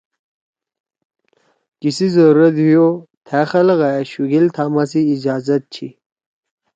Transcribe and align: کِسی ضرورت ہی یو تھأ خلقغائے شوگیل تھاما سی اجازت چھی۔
کِسی 1.81 2.07
ضرورت 2.15 2.55
ہی 2.63 2.67
یو 2.73 2.87
تھأ 3.27 3.41
خلقغائے 3.51 4.03
شوگیل 4.11 4.45
تھاما 4.55 4.83
سی 4.91 5.01
اجازت 5.13 5.61
چھی۔ 5.73 5.87